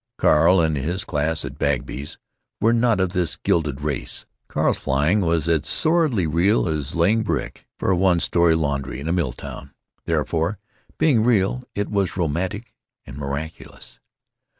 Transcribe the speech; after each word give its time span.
Carl 0.17 0.59
and 0.59 0.77
his 0.77 1.05
class 1.05 1.45
at 1.45 1.59
Bagby's 1.59 2.17
were 2.59 2.73
not 2.73 2.99
of 2.99 3.11
this 3.11 3.35
gilded 3.35 3.81
race. 3.81 4.25
Carl's 4.47 4.79
flying 4.79 5.21
was 5.21 5.47
as 5.47 5.67
sordidly 5.67 6.25
real 6.25 6.67
as 6.67 6.95
laying 6.95 7.21
brick 7.21 7.67
for 7.77 7.91
a 7.91 7.95
one 7.95 8.19
story 8.19 8.55
laundry 8.55 8.99
in 8.99 9.07
a 9.07 9.13
mill 9.13 9.31
town. 9.33 9.71
Therefore, 10.05 10.57
being 10.97 11.23
real, 11.23 11.65
it 11.75 11.91
was 11.91 12.17
romantic 12.17 12.73
and 13.05 13.15
miraculous. 13.15 13.99